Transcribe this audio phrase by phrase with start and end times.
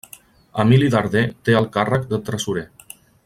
[0.63, 2.69] Emili Darder té el càrrec de Tresorer.